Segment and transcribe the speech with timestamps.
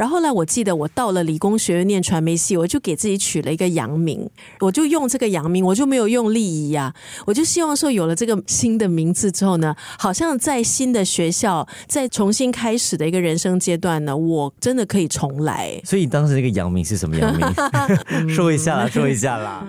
[0.00, 4.26] 然后呢，我记得我到了理工学院念传媒系，我就给自己取了一个洋名，
[4.60, 6.94] 我就用这个洋名，我就没有用丽仪呀，
[7.26, 15.78] 我就希望说有了这个新的名字之后呢，好像在新的学校，在重新开始的一个人生阶段呢，我真的可以重来。
[15.84, 17.46] 所以当时那个洋名是什么洋名？
[18.26, 19.62] 说一下啦，说一下啦。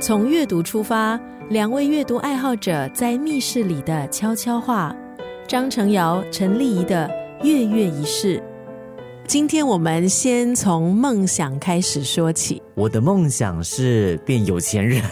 [0.00, 1.16] 从阅读出发，
[1.50, 4.92] 两位阅读爱好者在密室里的悄悄话。
[5.46, 7.08] 张成尧、陈丽仪的
[7.42, 8.42] 月月仪式。
[9.26, 12.65] 今天我们先从梦想开始说起。
[12.76, 15.02] 我的梦想是变有钱人，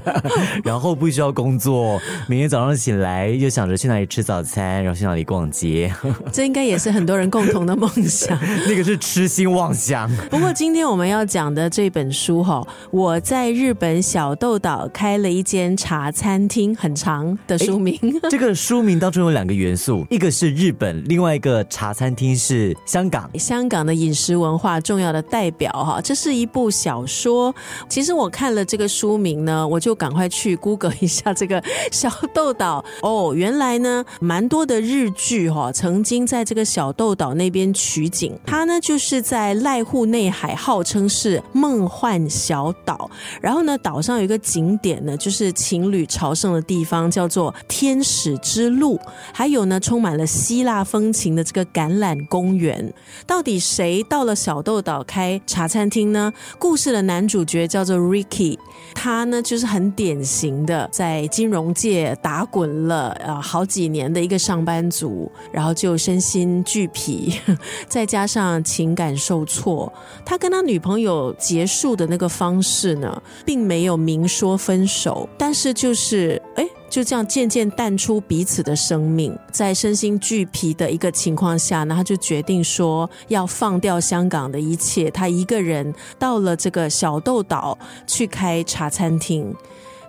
[0.62, 1.98] 然后不需要工作，
[2.28, 5.90] 每天早上醒来又想着去哪里吃早餐，然后去哪里逛街。
[6.30, 8.38] 这应该也是很多人共同的梦想。
[8.68, 10.14] 那个是痴心妄想。
[10.28, 17.98] 不过今天我们要讲的这本书哈，我在日本小豆岛开了一间茶餐厅，很长的书名。
[18.28, 23.30] 这个书名当中有两个元素，一个是日本，另外一个茶餐厅是香港。
[23.38, 27.05] 香港的饮食文化重要的代表哈，这是一部小。
[27.06, 27.54] 说，
[27.88, 32.82] 其实我看了这个书名呢，我就赶快去 Google 一下这个小豆岛。
[33.02, 38.38] 哦，原来呢，蛮多的日剧哈，曾经在这个小豆岛那边取景。
[38.46, 43.10] 它呢，就是在濑户内海，号称是梦幻小岛。
[43.42, 48.98] 然后呢，岛上有一个景点呢，就是情侣朝圣的地方，叫做天使之路。
[49.34, 52.92] 还有呢，充满了希腊风情的这个橄榄公园。
[53.26, 56.32] 到底谁到了小豆岛开茶餐厅呢？
[56.58, 56.86] 故事。
[57.02, 58.58] 男主角叫做 Ricky，
[58.94, 67.40] 他呢就是很典型的在金融界打滚了呃好几年的一个上班族，然后就身心俱疲，
[67.88, 69.92] 再加上情感受挫，
[70.24, 76.66] 他跟他女朋友结束的那个方式呢，并没有明说分手，但是就是哎。
[76.96, 89.54] 就这样渐渐淡出彼此的生命，在身心俱疲的一个情况下呢，他就决定说要放掉香港的一切，他一个人到了这个小豆岛去开茶餐厅。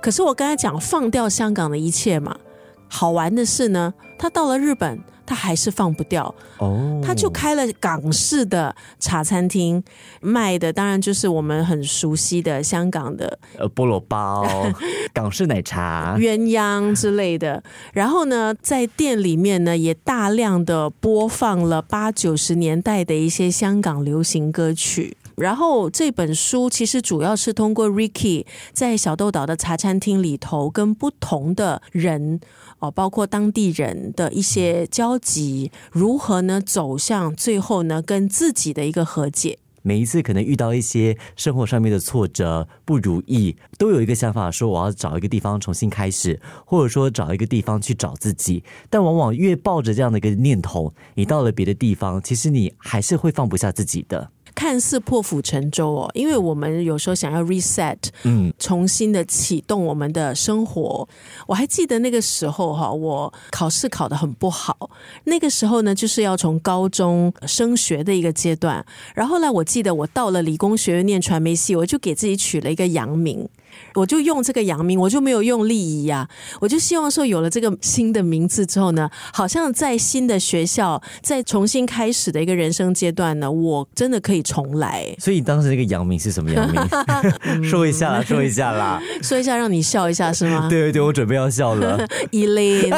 [0.02, 2.34] 可是我刚才讲放掉香港的一切嘛，
[2.88, 4.98] 好玩的是呢，他到了日本。
[5.28, 9.84] 他还是放不掉哦，他就开了港式的茶餐厅，
[10.22, 14.48] 卖的当然就是我们很熟悉的香港的呃菠萝包、
[15.14, 17.62] 港式奶茶、鸳鸯之类的。
[17.94, 25.18] 然后呢，在店里面呢，也大量的播放了八九十年代的一些香港流行歌曲。
[25.38, 32.40] 然后这本书其实主要是通过 Ricky 在小豆岛的茶餐厅里头跟不同的人
[32.80, 39.60] 哦，包括当地人的一些交集，如何呢走向最后呢跟自己的一个和解。
[39.84, 48.64] 每一次可能遇到一些生活上面的挫折不如意，都有一个想法说我要找一个地方重新开始，或者说找一个地方去找自己。
[48.90, 54.32] 但往往越抱着这样的一个念头，你到了别的地方，其实你还是会放不下自己的。
[54.58, 61.08] 看似破釜沉舟哦，因为我们有时候想要 reset，嗯，重新的启动我们的生活。
[61.46, 64.90] 我还记得那个时候哈，我考试考得很不好，
[65.26, 68.84] 那个时候呢，就是要从高中升学的一个阶段。
[69.14, 73.48] 然后呢，我记得我到了理工学院念传媒系，我就给自己取了一个洋名。
[73.96, 76.28] 我就用这个杨明，我就没有用丽仪呀。
[76.60, 85.06] 我就希望说，有了这个新的名字之后呢，好像在新的学校，在重新开始的一个人生阶段呢，我真的可以重来。
[85.20, 86.82] 所以当时那个杨明是什么杨明？
[87.68, 90.68] 说一下啦， 说一下啦，说一下让你笑一下是吗？
[90.70, 92.06] 对对对，我准备要笑了。
[92.32, 92.92] 伊琳，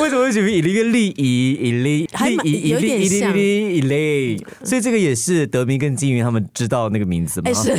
[0.00, 1.52] 为什么会取名伊琳跟丽仪？
[1.52, 4.44] 伊琳，丽仪，有点像伊琳。
[4.62, 7.52] 所以这个也是德明跟金云他们知道那个名字吗？
[7.52, 7.74] 是。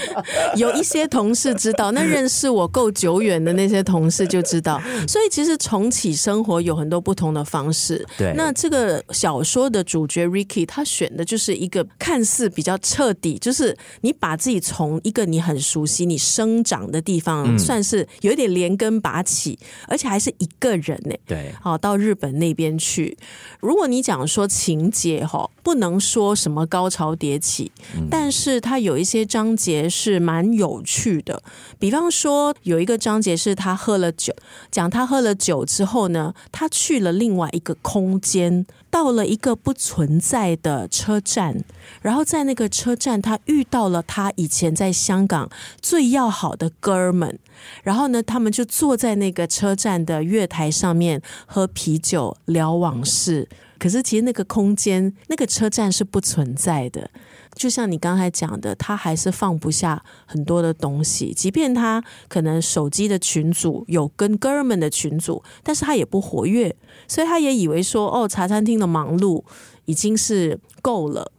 [0.56, 4.80] 有一些同事知道，那认识我够久远的那些同事就知道。
[5.06, 8.04] 所以其实重启生活有很多不同的方式。
[8.16, 21.14] 对，那这个小说的主角 Ricky 他选的就是一个看似比较彻底，就是你把自己从一个你很熟悉、你生长的地方，算是有一点连根拔起，而且还是一个人呢。
[21.26, 23.16] 对，好到日本那边去。
[23.60, 27.70] 如果你讲说情节哈，不能说什么高潮迭起，
[28.10, 31.42] 但是他有一些章节也是蛮有趣的，
[31.76, 34.32] 比方说有一个章节是他喝了酒，
[34.70, 41.64] 讲他喝了酒之后呢，他去了另外一个空间，到了一个不存在的车站，
[42.00, 45.50] 然后在那个车站他遇到了他以前在香港
[45.80, 47.36] 最要好的哥们，
[47.82, 53.48] 然后呢，他们就坐在那个车站的月台上面喝啤酒聊往事。
[53.78, 57.10] 可是其实那个空间、那个车站是不存在的。
[57.54, 66.74] 就像你刚才讲的，他还是放不下很多的东西，即便他可能手机的群组有跟哥儿们的群组，但是他也不活跃，
[67.06, 69.44] 所以他也以为说，哦，茶餐厅的忙碌
[69.84, 71.30] 已经是够了。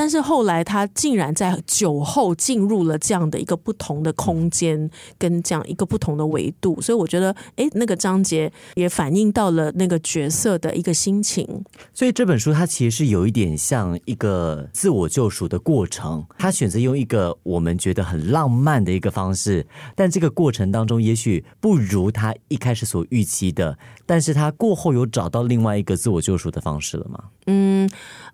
[0.00, 11.46] 但是后来，他竟然在酒后进入了这样的一个不同的空间，跟这样一个不同的维度，所以我觉得，哎，那个章节也反映到了那个角色的一个心情。
[11.92, 23.76] 所以这本书它其实是有一点像一个自我救赎的过程，他选择用一个我们觉得很浪漫的一个方式，但这个过程当中也许不如他一开始所预期的，
[24.06, 27.24] 但是他过后有找到另外一个自我救赎的方式了吗？
[27.44, 27.86] 嗯。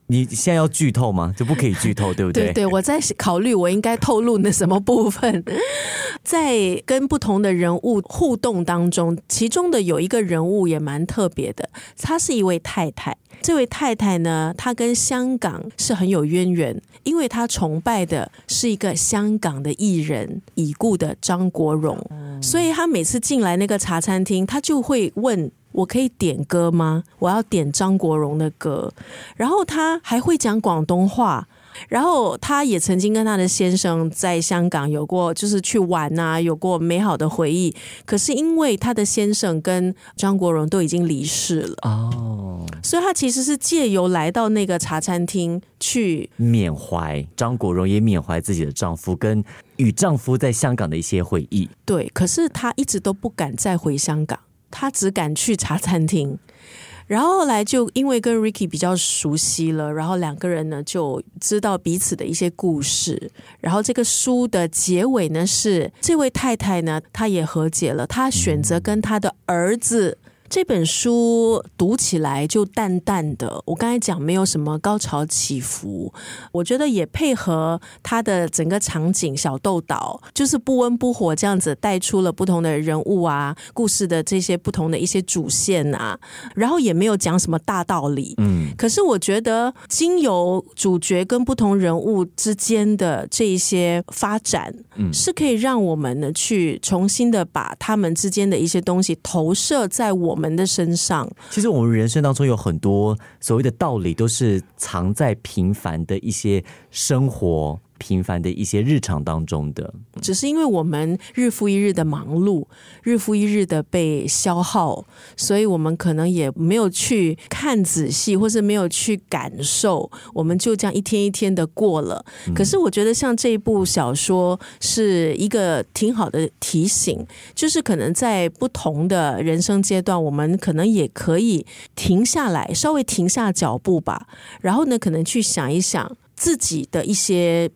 [0.09, 1.35] 你现在要剧透吗？
[1.37, 2.47] 就不可以剧透，对不对？
[2.47, 5.45] 对对，我在考虑我应该透露那什么部分。
[6.23, 11.69] 在跟不同的人物互动当中，其中的有一个人物也蛮特别的，
[11.99, 13.17] 她是一位太太。
[13.43, 21.99] 这位太太呢，她跟香港是很有渊源，因为她崇拜的是一个香港的艺人已故的张国荣，
[22.43, 25.51] 所以她每次进来那个茶餐厅，她就会问。
[25.77, 27.05] 我可以点歌吗？
[27.21, 28.93] 我要点张国荣的歌。
[29.37, 31.47] 然后他还会讲广东话。
[31.91, 37.77] 然后他也曾经跟他的先生在香港有过，就是去玩啊，有过美好的回忆。
[38.07, 49.45] 可是因为他的先生跟张国荣都已经离世了哦，所以他其实是借由来到那个茶餐厅去缅怀张国荣，也缅怀自己的丈夫跟
[49.77, 51.69] 与丈夫在香港的一些回忆。
[51.85, 54.39] 对，可是他一直都不敢再回香港。
[54.79, 56.39] 他只敢去茶餐厅，
[57.09, 63.31] 然后后来就因为跟 Ricky 比较熟悉了，然后两个人呢就知道彼此的一些故事。
[63.61, 70.19] 然后这个书的结尾呢是这位太太呢，她也和解了，她选择跟她的儿子。
[70.49, 76.13] 这本书读起来就淡淡的，我刚才讲没有什么高潮起伏，
[76.53, 86.19] 我觉得也配合它的整个场景，小豆岛就是不温不火这样子带出了不同的人物啊，故事的这些不同的一些主线啊，
[86.55, 100.36] 然后也没有讲什么大道理，嗯，可是我觉得经由主角跟不同人物之间的这一些发展，嗯，是可以让我们呢去重新的把他们之间的一些东西投射在我。
[100.37, 107.81] 我们的身上，其实我们人生当中有很多所谓的道理，都是藏在平凡的一些生活。
[107.99, 112.67] 平凡的一些日常当中的，只是因为我们日复一日的忙碌，
[113.03, 115.05] 日复一日的被消耗，
[115.37, 122.25] 所以我们可能也没有去看仔细，或是没有去感受，我们就这样一天一天的过了。
[122.55, 131.65] 可是我觉得像这一部小说是一个挺好的提醒，就是可能在不同的人生阶段，我们可能也可以
[131.95, 134.27] 停下来，稍微停下脚步吧，
[134.61, 136.17] 然后呢，可能去想一想。
[136.37, 137.71] 自己的一些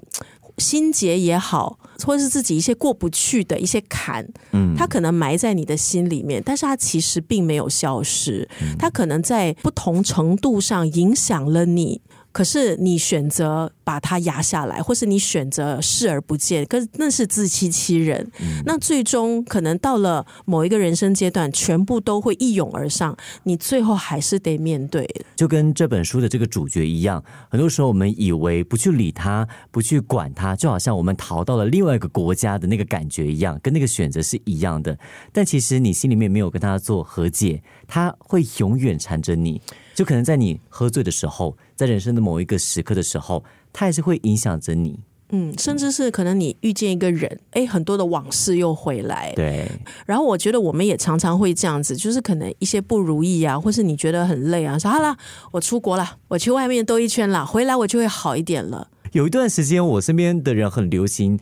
[0.58, 8.46] 心结也好，或者是自己一些过不去的一些坎，嗯，它可能埋在你的心里面，但是它其实并没有消失，
[8.78, 12.02] 它可能在不同程度上影响了你。
[12.32, 18.30] 可是你选择把它压下来，或是你选择视而不见，可是那是自欺欺人。
[18.64, 25.08] 那最终可能到了某一个人生阶段，全部都会一涌而上，你最后还是得面对。
[25.34, 34.96] 就跟这本书的这个主角一样，很多时候我们以为不去理他，不去管他，就好像我们逃到了另外一个国家的那个感觉一样，跟那个选择是一样的。
[35.32, 39.60] 但其实你心里面没有跟他做和解，他会永远缠着你。
[40.00, 44.98] 就可能在你喝醉的时候，在人生的某一个时刻的时候，它还是会影响着你。
[45.28, 49.30] 嗯，甚至是可能你遇见一个人，哎，很多的往事又回来。
[49.36, 49.70] 对。
[50.06, 55.14] 然后我觉得我们也常常会这样子，就是可能一些不如意啊，或是你觉得很累啊，说好了，
[55.50, 58.88] 我出国了，我去外面兜一圈了，回来我就会好一点了。
[59.12, 61.38] 有一段时间，我身边的人很流行。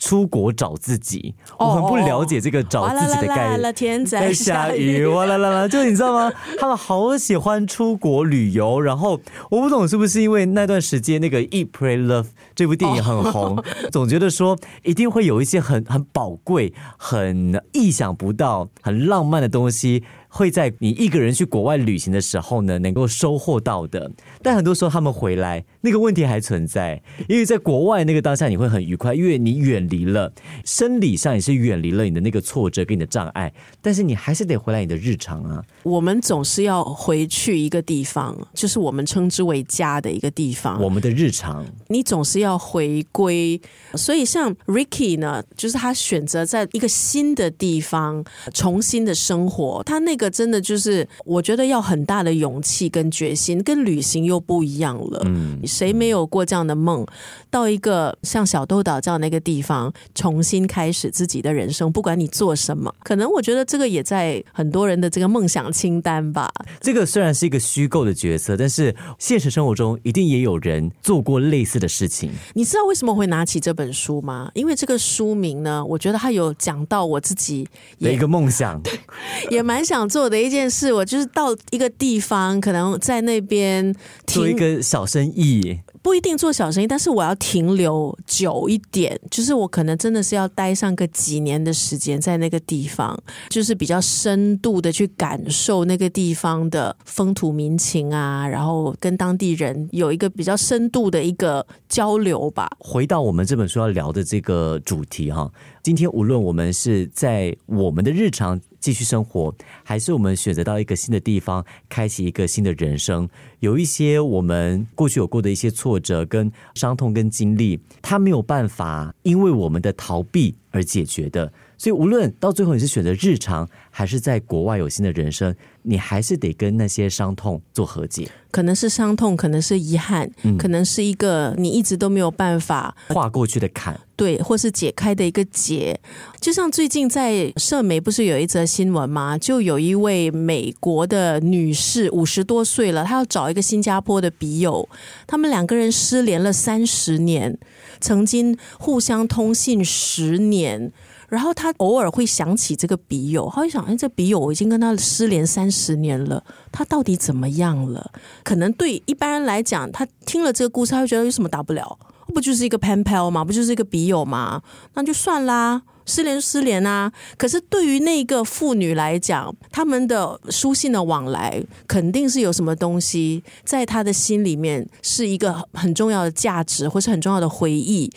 [0.00, 3.72] 出国找自己，我很不了解这个找自己的概念。
[3.72, 5.68] 天在下雨，哇啦啦啦！
[5.68, 6.32] 就你知道吗？
[6.58, 12.22] 他们好喜欢出国旅游，然后我不懂是不是因为那段时间那个《Eat Pray Love》
[12.54, 20.02] 这部电影很红，总觉得说一定会有一些很很宝贵、很意想不到、很浪漫的东西。
[20.32, 24.08] 会在你一个人去国外旅行的时候呢，能够收获到的。
[24.40, 27.02] 但很多时候他们回来，那个问题还存在。
[27.28, 30.32] 因为在国外那个当下你会很愉快，因为你远离了
[30.64, 33.52] 生理上也是远离了你的那个挫折跟你的障碍。
[33.82, 35.60] 但是你还是得回来你的日常啊。
[35.82, 40.80] 我们总是要回去一个地方，就是我们称之为家的一个地方。
[40.80, 43.60] 我们的日常，你总是要回归。
[43.94, 50.19] 所以像 Ricky 呢，就是他选择在一个新的地方重新的生活，他那。
[50.20, 55.22] 个真的就是我觉得要很大的勇气跟决心，跟旅行又不一样了。
[55.24, 57.06] 嗯，谁没有过这样的梦？
[57.48, 66.52] 到一个像小豆岛这样的一个地方，重新开始自己的人生，不管你做什么，可能我觉得这个也在很多人的这个梦想清单吧。
[66.80, 72.30] 这个虽然是一个虚构的角色，但是现实生活中一定也有人做过类似的事情。
[72.54, 74.50] 你知道为什么会拿起这本书吗？
[74.54, 77.66] 因为这个书名呢，我觉得它有讲到我自己
[77.98, 78.80] 的一个梦想，
[79.50, 80.92] 也蛮想做的一件事。
[80.92, 83.94] 我就是到一个地方，可能在那边
[84.26, 85.78] 做一个小生意。
[86.02, 102.70] 不一定做小生意，但是我要停留久一点，就是我可能真的是要待上个几年的时间在那个地方，就是比较深度的去感受那个地方的风土民情啊，然后跟当地人有一个比较深度的一个交流吧。
[102.78, 105.50] 回到我们这本书要聊的这个主题哈，
[105.82, 108.60] 今天无论我们是在我们的日常。
[108.80, 109.54] 继续生活，
[109.84, 113.28] 还是我们选择到一个新的地方，开启一个新的人生？
[113.58, 121.52] 有一些我们过去有过的一些错挫折、跟伤痛、跟经历，他没有办法因为我们的逃避而解决的。
[121.76, 128.28] 所以，无论到最后你是选择日常，还是在国外有新的人生，你还是得跟那些伤痛做和解。
[128.50, 135.98] 可能是伤痛，可能是遗憾，可能是一个你一直都没有办法跨过去的坎，对，或是解开的一个结。
[136.38, 139.38] 就像最近在社媒不是有一则新闻吗？
[139.38, 144.86] 就有一位美国的女士，五十多岁了，她要找一个新加坡的笔友，
[145.26, 147.56] 他们两个人失联了三十年，
[148.00, 150.59] 曾经互相通信十年。
[150.60, 150.92] 年
[151.28, 158.10] 然后他偶尔会想起这个笔友，他会想：哎，这笔友我已经跟他失联三十年了，他到底怎么样了？
[158.42, 161.98] 可能对一般人来讲，他听了这个故事，他会觉得有什么大不了？
[162.34, 163.44] 不就是一个 pen pal 吗？
[163.44, 164.62] 不就是一个笔友吗？
[164.94, 165.82] 那就算啦。
[166.06, 167.12] 失联失联啊！
[167.36, 178.10] 可是对于那个妇女来讲，他们的书信的往来肯定是有什么东西在她的心里面是一个很重要的价值，或是很重要的回忆。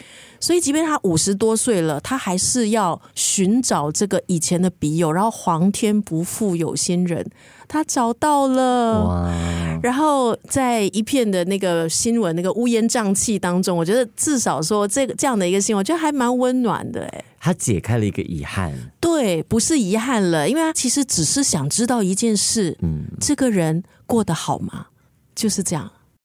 [0.44, 5.10] 所以，即便他五十多岁了，他还是要寻找这个以前的笔友。
[5.10, 7.26] 然后，皇天不负有心人，
[7.66, 9.32] 他找到了。
[9.82, 17.06] 然后，在一片的那个新闻、那个乌烟瘴气当中，我觉得至少说这个这样的一个新闻，我觉得还蛮温暖的。
[17.06, 17.24] 哎。
[17.40, 24.88] 他解开了一个遗憾，对，不是遗憾了，因为他其实只是想知道一件事，嗯，这个人过得好吗？
[25.34, 25.90] 就是这样。